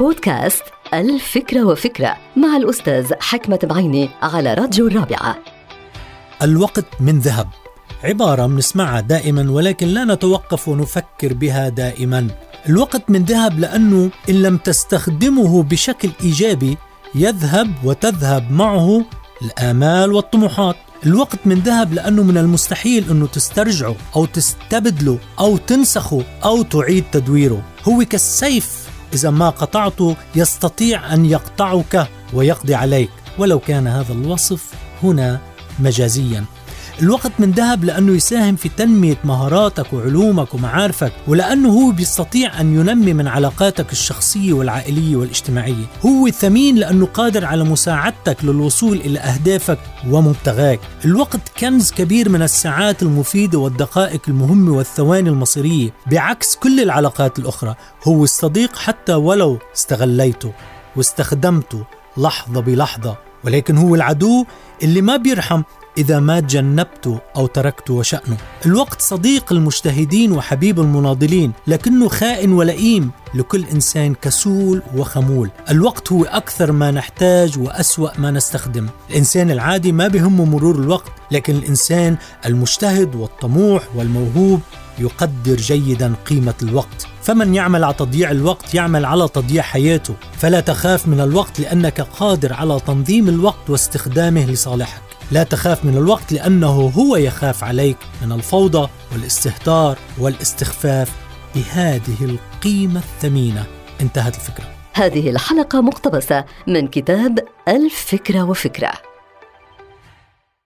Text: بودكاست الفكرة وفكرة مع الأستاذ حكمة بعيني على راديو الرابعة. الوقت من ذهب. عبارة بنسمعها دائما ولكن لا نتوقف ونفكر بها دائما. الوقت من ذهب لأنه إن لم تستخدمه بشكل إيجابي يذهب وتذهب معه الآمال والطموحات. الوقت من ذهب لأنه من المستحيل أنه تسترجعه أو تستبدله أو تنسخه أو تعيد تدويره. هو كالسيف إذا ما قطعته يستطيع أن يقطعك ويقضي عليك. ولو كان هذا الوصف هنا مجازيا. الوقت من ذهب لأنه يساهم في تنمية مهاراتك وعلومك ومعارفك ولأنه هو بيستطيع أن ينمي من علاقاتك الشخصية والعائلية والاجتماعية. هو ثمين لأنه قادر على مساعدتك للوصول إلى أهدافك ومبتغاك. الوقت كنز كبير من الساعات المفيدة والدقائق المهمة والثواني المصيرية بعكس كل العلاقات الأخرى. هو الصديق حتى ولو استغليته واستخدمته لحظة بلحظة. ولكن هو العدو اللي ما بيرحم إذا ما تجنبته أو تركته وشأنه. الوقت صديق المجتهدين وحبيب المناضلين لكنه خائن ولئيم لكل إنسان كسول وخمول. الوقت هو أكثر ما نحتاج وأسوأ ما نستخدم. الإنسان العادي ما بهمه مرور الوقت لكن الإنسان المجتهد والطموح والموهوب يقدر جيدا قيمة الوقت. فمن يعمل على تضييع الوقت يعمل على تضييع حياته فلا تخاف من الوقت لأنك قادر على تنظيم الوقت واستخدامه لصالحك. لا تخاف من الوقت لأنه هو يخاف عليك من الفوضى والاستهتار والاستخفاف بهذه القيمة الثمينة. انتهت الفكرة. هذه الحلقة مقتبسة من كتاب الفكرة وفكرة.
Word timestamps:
بودكاست 0.00 0.62
الفكرة 0.94 1.64
وفكرة 1.64 2.16
مع 2.36 2.56
الأستاذ 2.56 3.12
حكمة 3.20 3.58
بعيني 3.62 4.10
على 4.22 4.54
راديو 4.54 4.86
الرابعة. 4.86 5.36
الوقت 6.42 6.84
من 7.00 7.18
ذهب. 7.18 7.48
عبارة 8.04 8.46
بنسمعها 8.46 9.00
دائما 9.00 9.50
ولكن 9.50 9.86
لا 9.86 10.04
نتوقف 10.04 10.68
ونفكر 10.68 11.32
بها 11.32 11.68
دائما. 11.68 12.28
الوقت 12.68 13.10
من 13.10 13.24
ذهب 13.24 13.58
لأنه 13.58 14.10
إن 14.28 14.42
لم 14.42 14.56
تستخدمه 14.56 15.62
بشكل 15.62 16.10
إيجابي 16.22 16.76
يذهب 17.14 17.70
وتذهب 17.84 18.52
معه 18.52 19.04
الآمال 19.42 20.12
والطموحات. 20.12 20.76
الوقت 21.06 21.38
من 21.44 21.60
ذهب 21.60 21.94
لأنه 21.94 22.22
من 22.22 22.38
المستحيل 22.38 23.10
أنه 23.10 23.26
تسترجعه 23.26 23.96
أو 24.16 24.26
تستبدله 24.26 25.18
أو 25.38 25.56
تنسخه 25.56 26.22
أو 26.44 26.62
تعيد 26.62 27.04
تدويره. 27.12 27.62
هو 27.88 28.04
كالسيف 28.04 28.83
إذا 29.14 29.30
ما 29.30 29.50
قطعته 29.50 30.16
يستطيع 30.34 31.14
أن 31.14 31.24
يقطعك 31.24 32.08
ويقضي 32.32 32.74
عليك. 32.74 33.10
ولو 33.38 33.58
كان 33.58 33.86
هذا 33.86 34.12
الوصف 34.12 34.72
هنا 35.02 35.40
مجازيا. 35.78 36.44
الوقت 37.02 37.32
من 37.38 37.50
ذهب 37.50 37.84
لأنه 37.84 38.12
يساهم 38.12 38.56
في 38.56 38.68
تنمية 38.68 39.16
مهاراتك 39.24 39.92
وعلومك 39.92 40.54
ومعارفك 40.54 41.12
ولأنه 41.28 41.68
هو 41.68 41.90
بيستطيع 41.90 42.60
أن 42.60 42.80
ينمي 42.80 43.14
من 43.14 43.28
علاقاتك 43.28 43.92
الشخصية 43.92 44.52
والعائلية 44.52 45.16
والاجتماعية. 45.16 45.84
هو 46.06 46.28
ثمين 46.28 46.76
لأنه 46.76 47.06
قادر 47.06 47.44
على 47.44 47.64
مساعدتك 47.64 48.44
للوصول 48.44 48.96
إلى 48.96 49.18
أهدافك 49.18 49.78
ومبتغاك. 50.10 50.80
الوقت 51.04 51.40
كنز 51.58 51.92
كبير 51.92 52.28
من 52.28 52.42
الساعات 52.42 53.02
المفيدة 53.02 53.58
والدقائق 53.58 54.20
المهمة 54.28 54.72
والثواني 54.72 55.28
المصيرية 55.28 55.90
بعكس 56.06 56.56
كل 56.56 56.80
العلاقات 56.80 57.38
الأخرى. 57.38 57.74
هو 58.04 58.24
الصديق 58.24 58.76
حتى 58.76 59.14
ولو 59.14 59.58
استغليته 59.76 60.52
واستخدمته 60.96 61.84
لحظة 62.16 62.60
بلحظة. 62.60 63.16
ولكن 63.44 63.76
هو 63.76 63.94
العدو 63.94 64.44
اللي 64.82 65.02
ما 65.02 65.16
بيرحم 65.16 65.62
إذا 65.98 66.20
ما 66.20 66.40
تجنبته 66.40 67.20
أو 67.36 67.46
تركته 67.46 67.94
وشأنه. 67.94 68.36
الوقت 68.66 69.02
صديق 69.02 69.52
المجتهدين 69.52 70.32
وحبيب 70.32 70.80
المناضلين 70.80 71.52
لكنه 71.66 72.08
خائن 72.08 72.52
ولئيم 72.52 73.10
لكل 73.34 73.64
إنسان 73.64 74.14
كسول 74.14 74.82
وخمول. 74.96 75.50
الوقت 75.70 76.12
هو 76.12 76.24
أكثر 76.24 76.72
ما 76.72 76.90
نحتاج 76.90 77.58
وأسوأ 77.58 78.18
ما 78.18 78.30
نستخدم. 78.30 78.88
الإنسان 79.10 79.50
العادي 79.50 79.92
ما 79.92 80.08
بهمه 80.08 80.44
مرور 80.44 80.74
الوقت 80.74 81.12
لكن 81.30 81.56
الإنسان 81.56 82.16
المجتهد 82.46 83.14
والطموح 83.14 83.82
والموهوب 83.94 84.60
يقدر 84.98 85.56
جيدا 85.56 86.14
قيمة 86.26 86.54
الوقت. 86.62 87.13
فمن 87.24 87.54
يعمل 87.54 87.84
على 87.84 87.94
تضييع 87.94 88.30
الوقت 88.30 88.74
يعمل 88.74 89.04
على 89.04 89.28
تضييع 89.28 89.62
حياته 89.62 90.14
فلا 90.38 90.60
تخاف 90.60 91.08
من 91.08 91.20
الوقت 91.20 91.60
لأنك 91.60 92.00
قادر 92.00 92.52
على 92.52 92.80
تنظيم 92.86 93.28
الوقت 93.28 93.70
واستخدامه 93.70 94.46
لصالحك. 94.46 95.02
لا 95.32 95.42
تخاف 95.42 95.84
من 95.84 95.96
الوقت 95.96 96.32
لأنه 96.32 96.92
هو 96.96 97.16
يخاف 97.16 97.64
عليك 97.64 97.96
من 98.22 98.32
الفوضى 98.32 98.88
والاستهتار 99.12 99.98
والاستخفاف 100.18 101.12
بهذه 101.54 102.16
القيمة 102.20 103.00
الثمينة. 103.00 103.66
انتهت 104.00 104.34
الفكرة. 104.34 104.64
هذه 104.92 105.30
الحلقة 105.30 105.80
مقتبسة 105.80 106.44
من 106.66 106.88
كتاب 106.88 107.38
الفكرة 107.68 108.42
وفكرة. 108.42 109.13